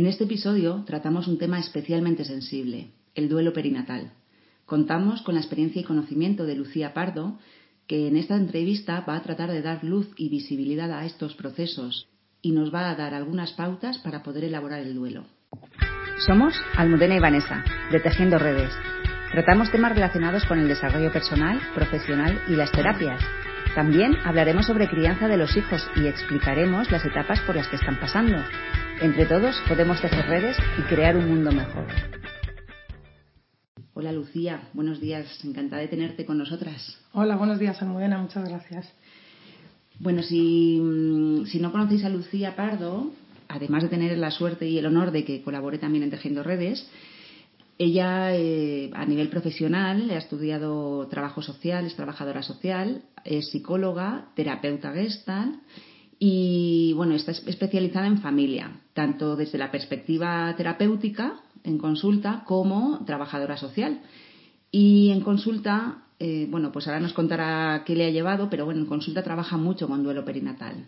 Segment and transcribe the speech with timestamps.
[0.00, 4.12] En este episodio tratamos un tema especialmente sensible, el duelo perinatal.
[4.64, 7.38] Contamos con la experiencia y conocimiento de Lucía Pardo,
[7.86, 12.08] que en esta entrevista va a tratar de dar luz y visibilidad a estos procesos
[12.40, 15.26] y nos va a dar algunas pautas para poder elaborar el duelo.
[16.26, 17.62] Somos Almudena y Vanessa,
[17.92, 18.72] de Tejiendo Redes.
[19.32, 23.22] Tratamos temas relacionados con el desarrollo personal, profesional y las terapias.
[23.74, 28.00] También hablaremos sobre crianza de los hijos y explicaremos las etapas por las que están
[28.00, 28.42] pasando.
[29.00, 31.86] Entre todos podemos tejer redes y crear un mundo mejor.
[33.94, 36.98] Hola Lucía, buenos días, encantada de tenerte con nosotras.
[37.14, 38.92] Hola, buenos días Almudena, muchas gracias.
[40.00, 43.10] Bueno, si, mm, si no conocéis a Lucía Pardo,
[43.48, 46.86] además de tener la suerte y el honor de que colabore también en Tejiendo Redes,
[47.78, 54.92] ella eh, a nivel profesional ha estudiado trabajo social, es trabajadora social, es psicóloga, terapeuta
[54.92, 55.58] gestal
[56.22, 63.56] y bueno, está especializada en familia, tanto desde la perspectiva terapéutica en consulta como trabajadora
[63.56, 64.02] social.
[64.70, 68.80] Y en consulta, eh, bueno, pues ahora nos contará qué le ha llevado, pero bueno,
[68.80, 70.84] en consulta trabaja mucho con duelo perinatal.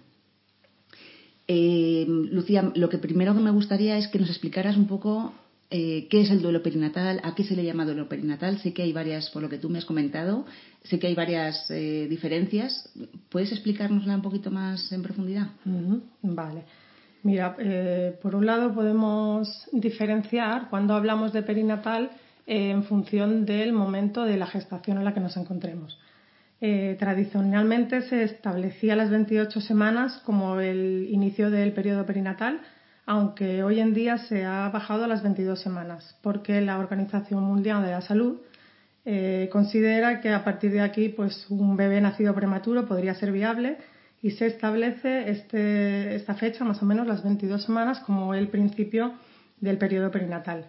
[1.48, 5.33] Eh, Lucía, lo que primero que me gustaría es que nos explicaras un poco
[5.73, 8.59] eh, qué es el duelo perinatal, a qué se le llama duelo perinatal.
[8.59, 10.47] Sé que hay varias, por lo que tú me has comentado,
[10.84, 12.91] sé que hay varias eh, diferencias.
[13.31, 15.48] ¿Puedes explicárnosla un poquito más en profundidad?
[16.23, 16.65] Vale.
[17.25, 17.56] Mira,
[18.20, 22.11] por un lado podemos diferenciar cuando hablamos de perinatal
[22.47, 25.98] en función del momento de la gestación en la que nos encontremos.
[26.65, 32.61] Eh, tradicionalmente se establecía las 28 semanas como el inicio del periodo perinatal,
[33.06, 37.84] aunque hoy en día se ha bajado a las 22 semanas, porque la Organización Mundial
[37.84, 38.41] de la Salud
[39.05, 43.78] eh, considera que a partir de aquí pues, un bebé nacido prematuro podría ser viable
[44.22, 49.14] y se establece este, esta fecha, más o menos las 22 semanas, como el principio
[49.61, 50.66] del periodo perinatal.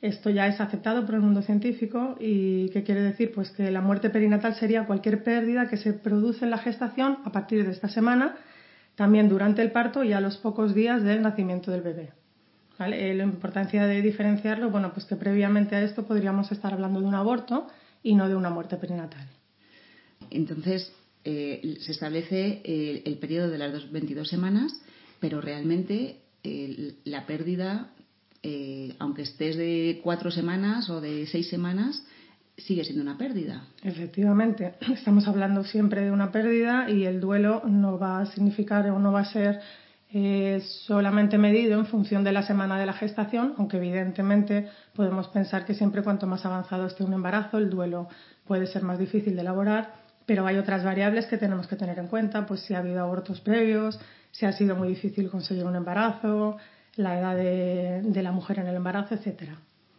[0.00, 3.32] Esto ya es aceptado por el mundo científico y ¿qué quiere decir?
[3.32, 7.32] Pues que la muerte perinatal sería cualquier pérdida que se produce en la gestación a
[7.32, 8.36] partir de esta semana,
[8.98, 12.10] también durante el parto y a los pocos días del nacimiento del bebé.
[12.80, 17.06] Eh, la importancia de diferenciarlo, bueno, pues que previamente a esto podríamos estar hablando de
[17.06, 17.68] un aborto
[18.02, 19.24] y no de una muerte perinatal.
[20.30, 20.92] Entonces,
[21.22, 22.60] eh, se establece
[23.04, 24.72] el, periodo de las 22 semanas,
[25.20, 27.92] pero realmente eh, la pérdida
[28.42, 32.04] eh, aunque estés de cuatro semanas o de seis semanas,
[32.58, 33.64] sigue siendo una pérdida.
[33.82, 38.98] Efectivamente, estamos hablando siempre de una pérdida y el duelo no va a significar o
[38.98, 39.60] no va a ser
[40.10, 45.66] eh, solamente medido en función de la semana de la gestación, aunque evidentemente podemos pensar
[45.66, 48.08] que siempre cuanto más avanzado esté un embarazo, el duelo
[48.46, 49.92] puede ser más difícil de elaborar,
[50.24, 53.40] pero hay otras variables que tenemos que tener en cuenta, pues si ha habido abortos
[53.40, 56.56] previos, si ha sido muy difícil conseguir un embarazo,
[56.96, 59.58] la edad de, la mujer en el embarazo, etcétera.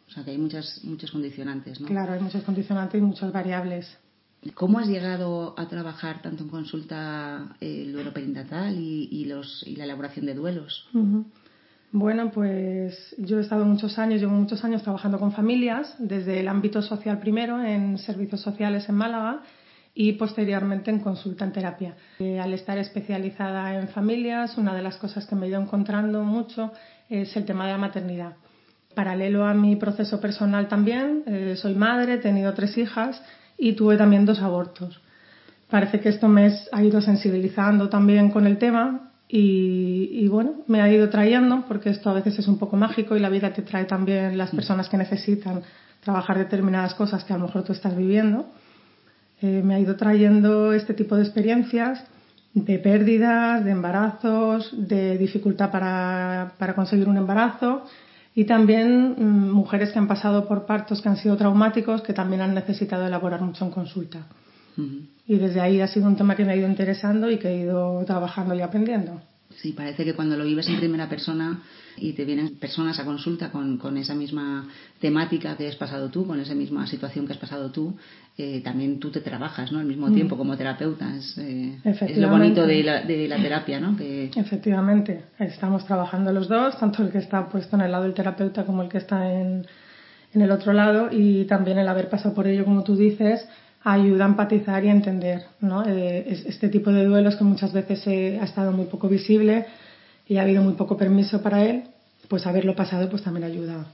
[0.09, 1.87] O sea que hay muchas, muchos condicionantes, ¿no?
[1.87, 3.87] Claro, hay muchos condicionantes y muchas variables.
[4.55, 9.83] ¿Cómo has llegado a trabajar tanto en consulta el duelo perinatal y, los, y la
[9.83, 10.87] elaboración de duelos?
[11.91, 16.47] Bueno, pues yo he estado muchos años, llevo muchos años trabajando con familias, desde el
[16.47, 19.43] ámbito social primero, en servicios sociales en Málaga,
[19.93, 21.95] y posteriormente en consulta en terapia.
[22.19, 26.23] Eh, al estar especializada en familias, una de las cosas que me he ido encontrando
[26.23, 26.71] mucho
[27.09, 28.35] es el tema de la maternidad.
[28.93, 33.21] Paralelo a mi proceso personal también, eh, soy madre, he tenido tres hijas
[33.57, 34.99] y tuve también dos abortos.
[35.69, 40.81] Parece que esto me ha ido sensibilizando también con el tema y, y, bueno, me
[40.81, 43.61] ha ido trayendo, porque esto a veces es un poco mágico y la vida te
[43.61, 45.61] trae también las personas que necesitan
[46.01, 48.47] trabajar determinadas cosas que a lo mejor tú estás viviendo.
[49.41, 52.03] Eh, me ha ido trayendo este tipo de experiencias
[52.53, 57.85] de pérdidas, de embarazos, de dificultad para, para conseguir un embarazo
[58.35, 62.41] y también mm, mujeres que han pasado por partos que han sido traumáticos que también
[62.41, 64.27] han necesitado elaborar mucho en consulta.
[65.27, 67.57] Y desde ahí ha sido un tema que me ha ido interesando y que he
[67.59, 69.21] ido trabajando y aprendiendo.
[69.61, 71.61] Sí, parece que cuando lo vives en primera persona
[71.97, 74.67] y te vienen personas a consulta con, con esa misma
[75.01, 77.97] temática que has pasado tú, con esa misma situación que has pasado tú,
[78.37, 79.79] eh, también tú te trabajas ¿no?
[79.79, 80.37] al mismo tiempo mm.
[80.37, 81.13] como terapeuta.
[81.13, 83.97] Es, eh, es, lo bonito de la, de la terapia, ¿no?
[83.97, 84.31] Que...
[84.33, 88.65] Efectivamente, estamos trabajando los dos, tanto el que está puesto en el lado del terapeuta
[88.65, 89.67] como el que está en,
[90.33, 93.45] en el otro lado y también el haber pasado por ello, como tú dices,
[93.83, 95.85] ayuda a empatizar y a entender ¿no?
[95.85, 99.65] Eh, este tipo de duelos que muchas veces ha estado muy poco visible
[100.27, 101.83] y ha habido muy poco permiso para él,
[102.27, 103.85] pues haberlo pasado pues también ayuda.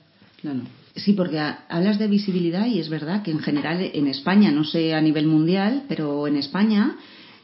[0.42, 0.60] Claro.
[0.96, 1.40] Sí, porque
[1.70, 5.28] hablas de visibilidad y es verdad que en general en España, no sé a nivel
[5.28, 6.96] mundial, pero en España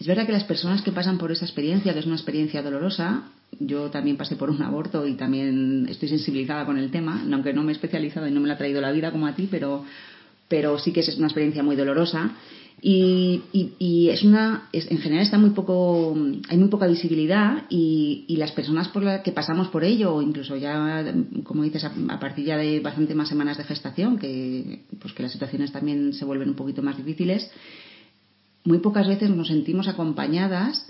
[0.02, 3.22] Es verdad que las personas que pasan por esa experiencia, que es una experiencia dolorosa,
[3.60, 7.62] yo también pasé por un aborto y también estoy sensibilizada con el tema, aunque no
[7.62, 9.86] me he especializado y no me la ha traído la vida como a ti, pero,
[10.52, 12.36] pero sí que es una experiencia muy dolorosa.
[12.84, 16.18] Y, y, es una, en general está muy poco,
[16.50, 20.22] hay muy poca visibilidad y, y, las personas por las que pasamos por ello, o
[20.22, 21.06] incluso ya,
[21.44, 25.32] como dices, a, partir ya de bastante más semanas de gestación, que, pues que las
[25.32, 27.50] situaciones también se vuelven un poquito más difíciles,
[28.66, 30.88] muy pocas veces nos sentimos acompañadas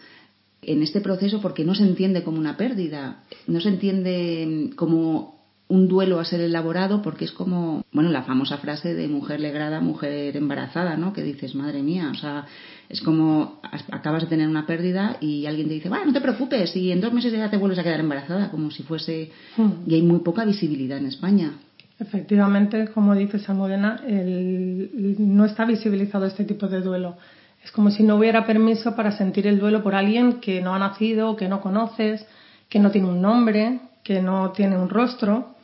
[0.61, 5.40] en este proceso porque no se entiende como una pérdida, no se entiende como
[5.71, 9.79] un duelo a ser elaborado porque es como, bueno, la famosa frase de mujer legrada,
[9.79, 11.13] mujer embarazada, ¿no?
[11.13, 12.45] Que dices, madre mía, o sea,
[12.89, 16.75] es como acabas de tener una pérdida y alguien te dice, bueno, no te preocupes
[16.75, 19.31] y en dos meses ya te vuelves a quedar embarazada, como si fuese...
[19.55, 19.87] Hmm.
[19.87, 21.53] Y hay muy poca visibilidad en España.
[21.97, 25.15] Efectivamente, como dices, Almudena, el...
[25.19, 27.15] no está visibilizado este tipo de duelo.
[27.63, 30.79] Es como si no hubiera permiso para sentir el duelo por alguien que no ha
[30.79, 32.25] nacido, que no conoces,
[32.67, 35.60] que no tiene un nombre, que no tiene un rostro.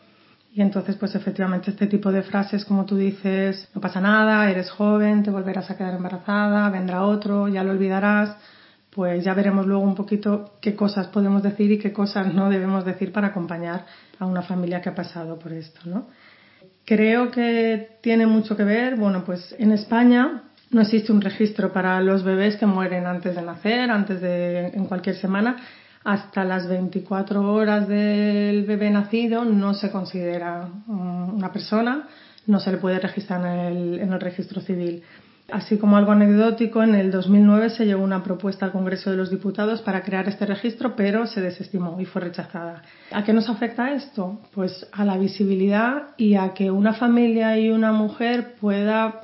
[0.58, 4.72] Y entonces, pues efectivamente, este tipo de frases, como tú dices, no pasa nada, eres
[4.72, 8.36] joven, te volverás a quedar embarazada, vendrá otro, ya lo olvidarás,
[8.90, 12.86] pues ya veremos luego un poquito qué cosas podemos decir y qué cosas no debemos
[12.86, 13.86] decir para acompañar
[14.18, 16.08] a una familia que ha pasado por esto, ¿no?
[16.86, 22.02] Creo que tiene mucho que ver, bueno, pues en España no existe un registro para
[22.02, 25.58] los bebés que mueren antes de nacer, antes de en cualquier semana,
[26.08, 32.08] hasta las 24 horas del bebé nacido no se considera una persona,
[32.46, 35.04] no se le puede registrar en el, registro civil.
[35.52, 39.30] Así como algo anecdótico, en el 2009 se llevó una propuesta al Congreso de los
[39.30, 42.84] Diputados para crear este registro, pero se desestimó y fue rechazada.
[43.12, 44.40] ¿A qué nos afecta esto?
[44.54, 49.24] Pues a la visibilidad y a que una familia y una mujer pueda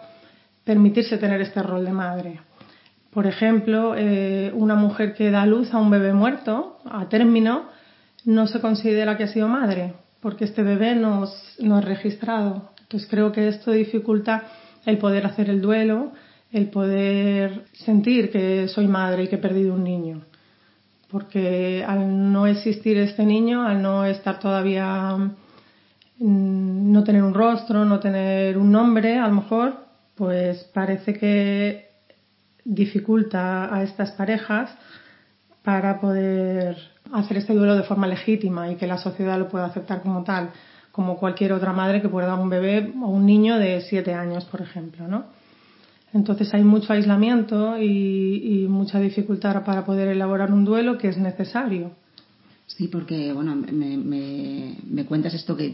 [0.66, 2.42] permitirse tener este rol de madre.
[3.14, 7.70] Por ejemplo, eh, una mujer que da luz a un bebé muerto a término
[8.26, 9.94] no se considera que ha sido madre
[10.24, 11.26] porque este bebé no,
[11.60, 12.70] no es registrado.
[12.82, 14.44] Entonces creo que esto dificulta
[14.86, 16.14] el poder hacer el duelo,
[16.54, 20.22] el poder sentir que soy madre y que he perdido un niño.
[21.12, 25.18] Porque al no existir este niño, al no estar todavía,
[26.20, 29.76] mm, no tener un rostro, no tener un nombre, a lo mejor,
[30.16, 31.90] pues parece que
[32.66, 34.70] dificulta a estas parejas
[35.64, 36.78] para poder
[37.12, 40.52] hacer este duelo de forma legítima y que la sociedad lo pueda aceptar como tal,
[40.92, 44.46] como cualquier otra madre que pueda dar un bebé o un niño de siete años,
[44.46, 45.26] por ejemplo, ¿no?
[46.14, 51.92] Entonces hay mucho aislamiento y, mucha dificultad para poder elaborar un duelo que es necesario.
[52.68, 55.74] Sí, porque, bueno, me, me cuentas esto que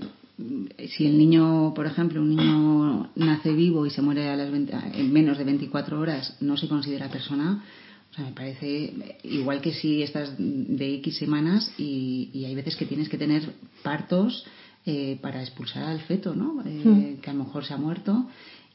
[0.88, 5.12] si el niño, por ejemplo, un niño nace vivo y se muere a las en
[5.12, 7.64] menos de 24 horas, no se considera persona.
[8.12, 8.94] O sea, me parece
[9.24, 13.44] igual que si estás de X semanas y, hay veces que tienes que tener
[13.84, 14.46] partos
[14.86, 16.64] eh, para expulsar al feto, ¿no?
[16.66, 17.22] Eh, hmm.
[17.22, 18.28] Que a lo mejor se ha muerto.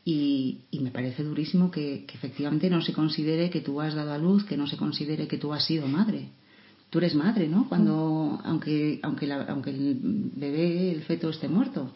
[0.04, 4.18] Y, me parece durísimo que, que, efectivamente no se considere que tú has dado a
[4.18, 6.28] luz, que no se considere que tú has sido madre
[6.94, 7.66] tú eres madre, ¿no?
[7.68, 9.98] Cuando, aunque, aunque, aunque el
[10.36, 11.90] bebé, el feto esté muerto.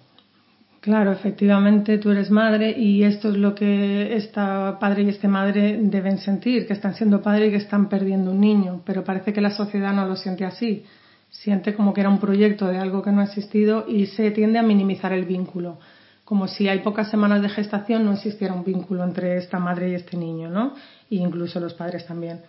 [0.81, 5.79] Claro, efectivamente tú eres madre y esto es lo que esta padre y esta madre
[5.81, 9.41] deben sentir, que están siendo padre y que están perdiendo un niño, pero parece que
[9.41, 10.83] la sociedad no lo siente así.
[11.31, 14.59] Siente como que era un proyecto de algo que no ha existido y se tiende
[14.59, 15.79] a minimizar el vínculo,
[16.25, 19.95] como si hay pocas semanas de gestación no existiera un vínculo entre esta madre y
[19.95, 20.75] este niño, ¿no?
[21.09, 22.40] E incluso los padres también.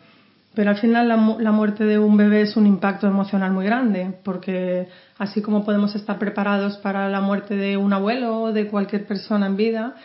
[0.55, 4.87] Pero al final la, muerte de un bebé es un impacto emocional muy grande, porque
[5.17, 9.45] así como podemos estar preparados para la muerte de un abuelo o de cualquier persona
[9.45, 9.95] en vida,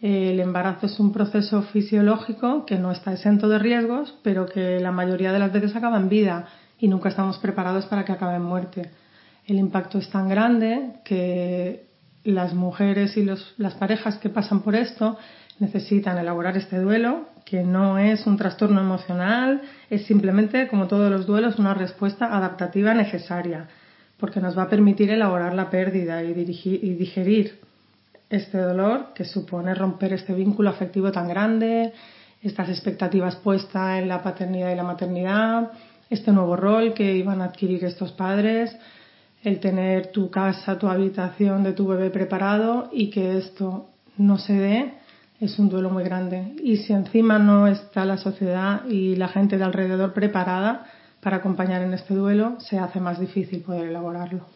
[0.00, 4.90] el embarazo es un proceso fisiológico que no está exento de riesgos, pero que la
[4.90, 6.46] mayoría de las veces acaba en vida
[6.80, 8.90] y nunca estamos preparados para que acabe en muerte.
[9.46, 11.91] El impacto es tan grande que
[12.24, 15.18] las mujeres y las parejas que pasan por esto
[15.58, 21.26] necesitan elaborar este duelo, que no es un trastorno emocional, es simplemente, como todos los
[21.26, 23.68] duelos, una respuesta adaptativa necesaria,
[24.18, 27.60] porque nos va a permitir elaborar la pérdida y, y digerir
[28.30, 31.92] este dolor que supone romper este vínculo afectivo tan grande,
[32.40, 35.70] estas expectativas puestas en la paternidad y la maternidad,
[36.10, 38.76] este nuevo rol que iban a adquirir estos padres,
[39.42, 44.52] el tener tu casa, tu habitación de tu bebé preparado y que esto no se
[44.52, 44.94] dé
[45.40, 46.54] es un duelo muy grande.
[46.62, 50.86] Y si encima no está la sociedad y la gente de alrededor preparada
[51.20, 54.46] para acompañar en este duelo, se hace más difícil poder elaborarlo.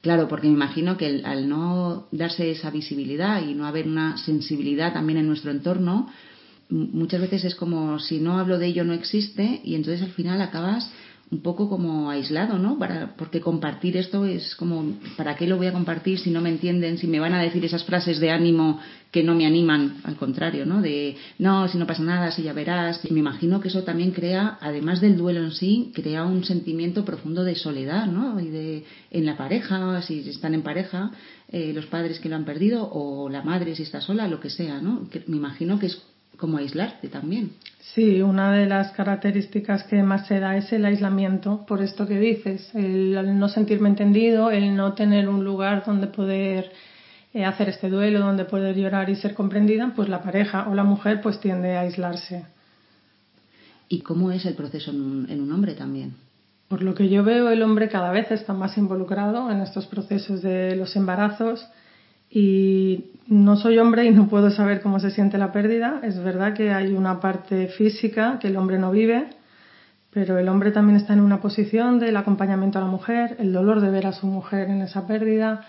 [0.00, 4.94] Claro, porque me imagino que al no darse esa visibilidad y no haber una sensibilidad
[4.94, 6.08] también en nuestro entorno,
[6.70, 10.40] muchas veces es como si no hablo de ello no existe y entonces al final
[10.40, 10.90] acabas
[11.28, 12.78] un poco como aislado, ¿no?
[12.78, 16.50] Para, porque compartir esto es como, ¿para qué lo voy a compartir si no me
[16.50, 18.78] entienden, si me van a decir esas frases de ánimo
[19.10, 20.80] que no me animan, al contrario, ¿no?
[20.82, 23.00] De, no, si no pasa nada, si ya verás.
[23.10, 27.42] Me imagino que eso también crea, además del duelo en sí, crea un sentimiento profundo
[27.42, 28.38] de soledad, ¿no?
[28.38, 31.10] Y de, en la pareja, si están en pareja,
[31.48, 34.50] eh, los padres que lo han perdido, o la madre si está sola, lo que
[34.50, 35.08] sea, ¿no?
[35.26, 36.00] me imagino que es
[36.36, 37.52] como aislarte también.
[37.94, 42.18] Sí, una de las características que más se da es el aislamiento, por esto que
[42.18, 46.72] dices, el no sentirme entendido, el no tener un lugar donde poder
[47.32, 50.84] eh, hacer este duelo, donde poder llorar y ser comprendida, pues la pareja o la
[50.84, 52.44] mujer pues tiende a aislarse.
[53.88, 56.14] ¿Y cómo es el proceso en un, en un hombre también?
[56.68, 60.42] Por lo que yo veo, el hombre cada vez está más involucrado en estos procesos
[60.42, 61.64] de los embarazos
[62.28, 66.00] y no soy hombre y no puedo saber cómo se siente la pérdida.
[66.02, 69.28] Es verdad que hay una parte física que el hombre no vive,
[70.10, 73.80] pero el hombre también está en una posición del acompañamiento a la mujer, el dolor
[73.80, 75.64] de ver a su mujer en esa pérdida,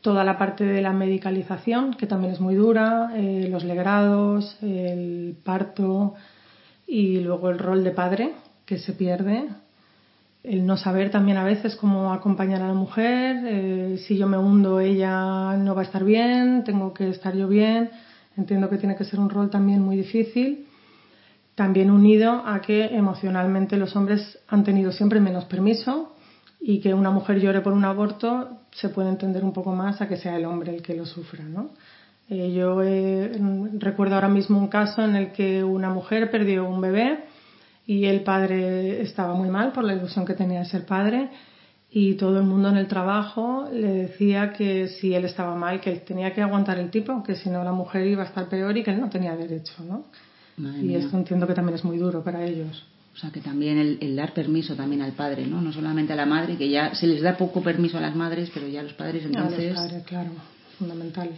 [0.00, 5.36] toda la parte de la medicalización, que también es muy dura, eh, los legrados, el
[5.42, 6.14] parto
[6.86, 8.32] y luego el rol de padre
[8.64, 9.48] que se pierde
[10.42, 14.38] el no saber también a veces cómo acompañar a la mujer, eh, si yo me
[14.38, 17.90] hundo ella no va a estar bien, tengo que estar yo bien,
[18.36, 20.66] entiendo que tiene que ser un rol también muy difícil,
[21.54, 26.14] también unido a que emocionalmente los hombres han tenido siempre menos permiso
[26.58, 30.08] y que una mujer llore por un aborto se puede entender un poco más a
[30.08, 31.70] que sea el hombre el que lo sufra, ¿no?
[32.30, 33.32] Eh, yo eh,
[33.78, 37.24] recuerdo ahora mismo un caso en el que una mujer perdió un bebé
[37.90, 41.28] y el padre estaba muy mal por la ilusión que tenía de ser padre
[41.90, 45.90] y todo el mundo en el trabajo le decía que si él estaba mal, que
[45.90, 48.76] él tenía que aguantar el tipo, que si no la mujer iba a estar peor
[48.76, 50.04] y que él no tenía derecho, ¿no?
[50.80, 52.84] y esto entiendo que también es muy duro para ellos.
[53.12, 55.60] O sea, que también el, dar permiso también al padre, ¿no?
[55.60, 58.52] No solamente a la madre, que ya se les da poco permiso a las madres,
[58.54, 59.76] pero ya a los padres entonces...
[59.76, 60.30] A los padres, claro,
[60.78, 61.30] fundamental.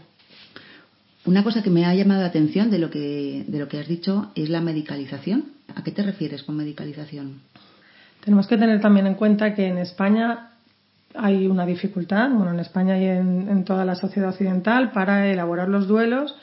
[1.24, 3.88] Una cosa que me ha llamado la atención de lo que, de lo que has
[3.88, 5.44] dicho es la medicalización.
[5.74, 7.40] ¿A qué te refieres con medicalización?
[8.24, 10.50] Tenemos que tener también en cuenta que en España
[11.14, 15.68] hay una dificultad, bueno, en España y en, en toda la sociedad occidental, para elaborar
[15.68, 16.34] los duelos,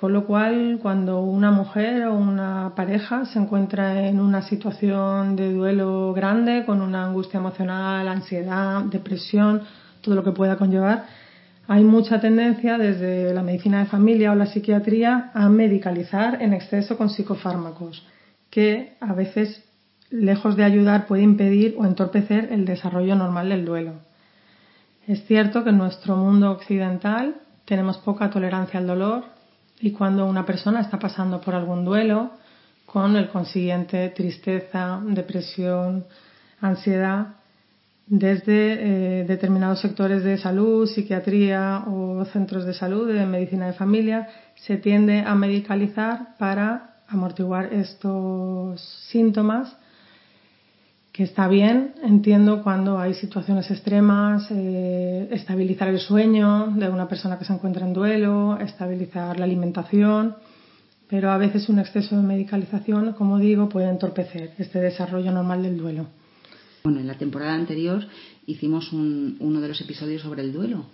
[0.00, 5.52] con lo cual cuando una mujer o una pareja se encuentra en una situación de
[5.52, 9.62] duelo grande, con una angustia emocional, ansiedad, depresión,
[10.00, 11.06] todo lo que pueda conllevar,
[11.66, 16.96] hay mucha tendencia desde la medicina de familia o la psiquiatría a medicalizar en exceso
[16.96, 18.06] con psicofármacos,
[18.50, 19.64] que a veces,
[20.10, 23.94] lejos de ayudar, puede impedir o entorpecer el desarrollo normal del duelo.
[25.06, 29.24] Es cierto que en nuestro mundo occidental tenemos poca tolerancia al dolor
[29.80, 32.32] y cuando una persona está pasando por algún duelo,
[32.84, 36.06] con el consiguiente tristeza, depresión,
[36.60, 37.34] ansiedad,
[38.06, 44.28] desde eh, determinados sectores de salud, psiquiatría o centros de salud, de medicina de familia,
[44.54, 49.76] se tiende a medicalizar para amortiguar estos síntomas,
[51.12, 57.38] que está bien, entiendo cuando hay situaciones extremas, eh, estabilizar el sueño de una persona
[57.38, 60.36] que se encuentra en duelo, estabilizar la alimentación,
[61.08, 65.78] pero a veces un exceso de medicalización, como digo, puede entorpecer este desarrollo normal del
[65.78, 66.06] duelo.
[66.84, 68.06] Bueno, en la temporada anterior
[68.46, 70.84] hicimos uno de los episodios sobre el duelo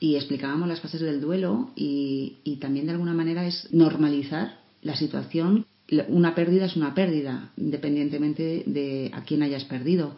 [0.00, 5.66] y explicábamos las fases del duelo y, también de alguna manera es normalizar la situación.
[6.08, 10.16] Una pérdida es una pérdida, independientemente de a quién hayas perdido.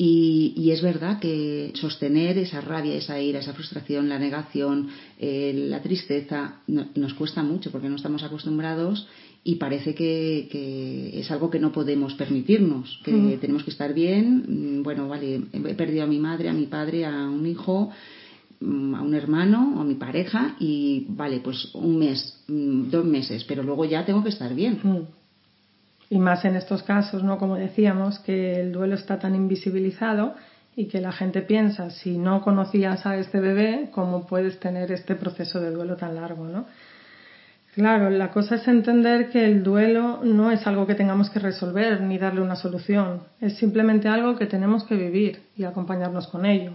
[0.00, 5.82] Y, es verdad que sostener esa rabia, esa ira, esa frustración, la negación, eh, la
[5.82, 9.08] tristeza, nos cuesta mucho porque no estamos acostumbrados
[9.42, 14.78] y parece que, es algo que no podemos permitirnos, que tenemos que estar bien.
[14.78, 17.90] Mm, bueno, vale, he perdido a mi madre, a mi padre, a un hijo,
[18.60, 18.64] a
[19.02, 23.62] un hermano o a mi pareja y vale, pues un mes, mm, dos meses, pero
[23.62, 24.80] luego ya tengo que estar bien.
[26.10, 27.38] Y más en estos casos, ¿no?
[27.38, 30.34] Como decíamos, que el duelo está tan invisibilizado
[30.74, 35.14] y que la gente piensa, si no conocías a este bebé, ¿cómo puedes tener este
[35.14, 36.66] proceso de duelo tan largo, ¿no?
[37.74, 42.00] Claro, la cosa es entender que el duelo no es algo que tengamos que resolver
[42.00, 46.72] ni darle una solución, es simplemente algo que tenemos que vivir y acompañarnos con ello.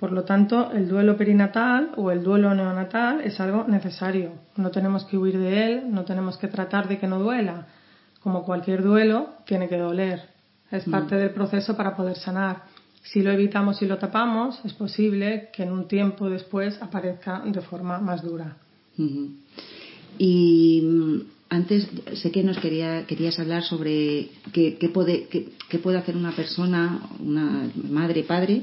[0.00, 4.32] Por lo tanto, el duelo perinatal o el duelo neonatal es algo necesario.
[4.56, 7.66] No tenemos que huir de él, no tenemos que tratar de que no duela.
[8.22, 10.22] Como cualquier duelo, tiene que doler.
[10.70, 10.90] Es mm.
[10.90, 12.62] parte del proceso para poder sanar.
[13.02, 17.60] Si lo evitamos y lo tapamos, es posible que en un tiempo después aparezca de
[17.60, 18.56] forma más dura.
[20.16, 26.16] Y mm, antes sé que nos quería, querías hablar sobre qué, puede, qué, puede hacer
[26.16, 28.62] una persona, una madre, padre,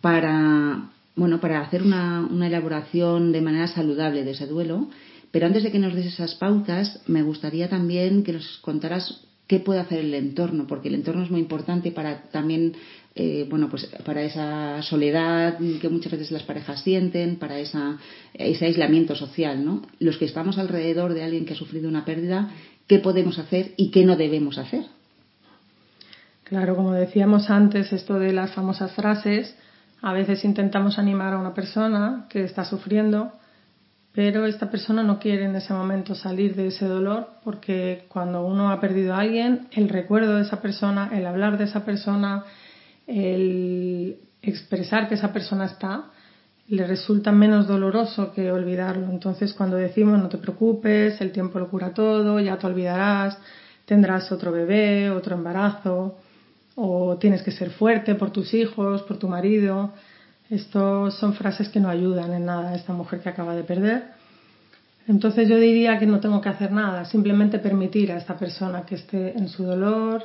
[0.00, 4.88] para, bueno, para hacer una, una elaboración de manera saludable de ese duelo.
[5.30, 9.58] Pero antes de que nos des esas pautas, me gustaría también que nos contaras qué
[9.58, 12.72] puede hacer el entorno, porque el entorno es muy importante para también,
[13.16, 17.98] eh, bueno, pues para esa soledad que muchas veces las parejas sienten, para esa,
[18.32, 19.82] ese aislamiento social, ¿no?
[19.98, 22.50] Los que estamos alrededor de alguien que ha sufrido una pérdida,
[22.86, 24.84] ¿qué podemos hacer y qué no debemos hacer?
[26.44, 29.56] Claro, como decíamos antes, esto de las famosas frases,
[30.02, 33.32] a veces intentamos animar a una persona que está sufriendo
[34.12, 38.70] pero esta persona no quiere en ese momento salir de ese dolor porque cuando uno
[38.70, 42.44] ha perdido a alguien, el recuerdo de esa persona, el hablar de esa persona,
[43.06, 46.06] el expresar que esa persona está,
[46.66, 49.06] le resulta menos doloroso que olvidarlo.
[49.10, 53.38] Entonces cuando decimos no te preocupes, el tiempo lo cura todo, ya te olvidarás,
[53.84, 56.18] tendrás otro bebé, otro embarazo,
[56.82, 59.92] o tienes que ser fuerte por tus hijos, por tu marido,
[60.48, 64.04] estos son frases que no ayudan en nada a esta mujer que acaba de perder.
[65.06, 68.94] Entonces yo diría que no tengo que hacer nada, simplemente permitir a esta persona que
[68.94, 70.24] esté en su dolor,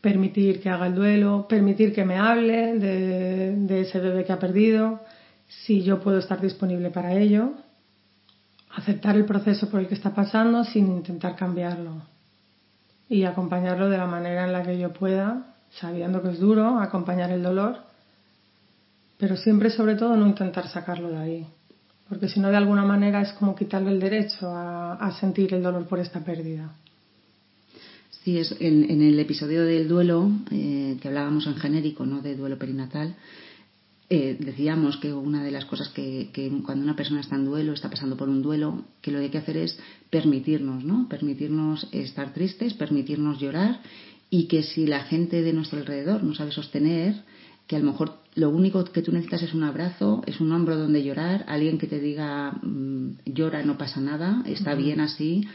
[0.00, 5.00] permitir que haga el duelo, permitir que me hable de, ese bebé que ha perdido,
[5.48, 7.54] si yo puedo estar disponible para ello,
[8.70, 12.02] aceptar el proceso por el que está pasando sin intentar cambiarlo
[13.08, 17.30] y acompañarlo de la manera en la que yo pueda, sabiendo que es duro, acompañar
[17.30, 17.92] el dolor
[19.22, 21.46] pero siempre sobre todo no intentar sacarlo de ahí,
[22.08, 25.86] porque si no de alguna manera es como quitarle el derecho a, sentir el dolor
[25.86, 26.74] por esta pérdida.
[28.24, 32.20] Sí, es en, el episodio del duelo, eh, que hablábamos en genérico, ¿no?
[32.20, 33.14] de duelo perinatal,
[34.10, 37.74] eh, decíamos que una de las cosas que, que, cuando una persona está en duelo,
[37.74, 39.78] está pasando por un duelo, que lo que hay que hacer es
[40.10, 41.08] permitirnos, ¿no?
[41.08, 43.78] Permitirnos estar tristes, permitirnos llorar
[44.32, 47.16] y que si la gente de nuestro alrededor no sabe sostener,
[47.66, 50.78] que a lo mejor lo único que tú necesitas es un abrazo, es un hombro
[50.78, 55.46] donde llorar, alguien que te diga mm, llora, no pasa nada, está bien así,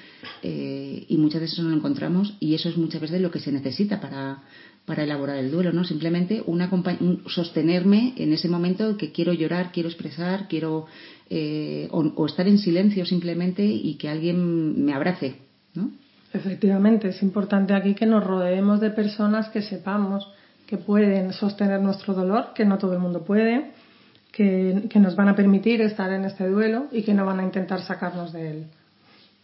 [0.43, 3.39] eh, y muchas veces eso no lo encontramos y eso es muchas veces lo que
[3.39, 4.43] se necesita para,
[4.85, 5.83] para elaborar el duelo, ¿no?
[5.83, 6.69] Simplemente una
[7.25, 10.85] sostenerme en ese momento que quiero llorar, quiero expresar, quiero
[11.31, 15.37] eh, o, estar en silencio simplemente y que alguien me abrace,
[15.73, 15.89] ¿no?
[16.33, 20.27] Efectivamente, es importante aquí que nos rodeemos de personas que sepamos
[20.67, 23.71] que pueden sostener nuestro dolor, que no todo el mundo puede,
[24.31, 27.81] que, nos van a permitir estar en este duelo y que no van a intentar
[27.81, 28.67] sacarnos de él.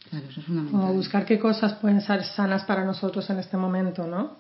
[0.10, 0.46] Claro, eso es.
[0.46, 4.34] Como buscar qué cosas pueden ser sanas para nosotros en este momento, ¿no?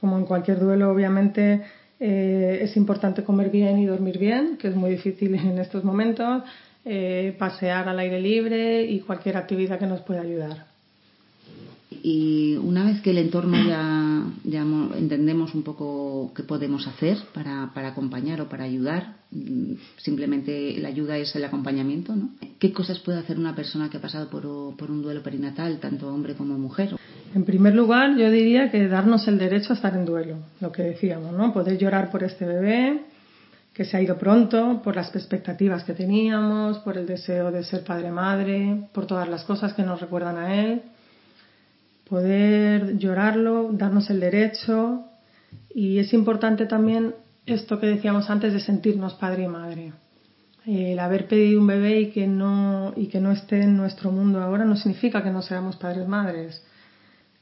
[0.00, 1.64] Como en cualquier duelo, obviamente
[1.98, 6.44] eh, es importante comer bien y dormir bien, que es muy difícil en estos momentos,
[6.84, 10.71] eh, pasear al aire libre y cualquier actividad que nos pueda ayudar
[12.04, 14.62] y una vez que el entorno ya, ya
[14.96, 21.16] entendemos un poco qué podemos hacer para, acompañar o para ayudar, mm, simplemente la ayuda
[21.16, 22.30] es el acompañamiento, ¿no?
[22.58, 24.42] ¿Qué cosas puede hacer una persona que ha pasado por,
[24.76, 26.96] por un duelo perinatal, tanto hombre como mujer?
[27.36, 30.82] En primer lugar, yo diría que darnos el derecho a estar en duelo, lo que
[30.82, 31.52] decíamos, ¿no?
[31.52, 33.04] Poder llorar por este bebé,
[33.72, 37.84] que se ha ido pronto, por las expectativas que teníamos, por el deseo de ser
[37.84, 40.82] padre-madre, por todas las cosas que nos recuerdan a él
[42.12, 45.06] poder llorarlo, darnos el derecho
[45.74, 47.14] y es importante también
[47.46, 49.92] esto que decíamos antes de sentirnos padre y madre.
[50.66, 54.42] El haber pedido un bebé y que no y que no esté en nuestro mundo
[54.42, 56.62] ahora no significa que no seamos padres madres.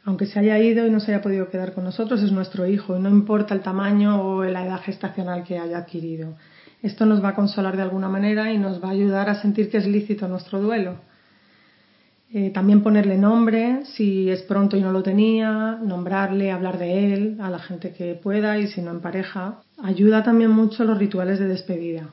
[0.04, 2.96] Aunque se haya ido y no se haya podido quedar con nosotros, es nuestro hijo
[2.96, 6.36] y no importa el tamaño o la edad gestacional que haya adquirido.
[6.80, 9.68] Esto nos va a consolar de alguna manera y nos va a ayudar a sentir
[9.68, 11.09] que es lícito nuestro duelo
[12.32, 17.38] eh, también ponerle nombre, si es pronto y no lo tenía, nombrarle, hablar de él
[17.40, 19.62] a la gente que pueda y si no en pareja.
[19.82, 22.10] Ayuda también mucho los rituales de despedida.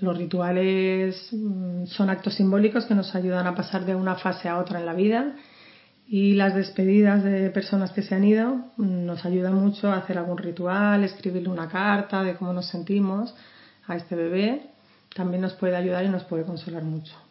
[0.00, 4.58] Los rituales mm, son actos simbólicos que nos ayudan a pasar de una fase a
[4.58, 5.36] otra en la vida
[6.08, 10.18] y las despedidas de personas que se han ido mm, nos ayudan mucho a hacer
[10.18, 13.36] algún ritual, escribirle una carta de cómo nos sentimos
[13.86, 14.62] a este bebé.
[15.14, 17.27] También nos puede ayudar y nos puede consolar mucho.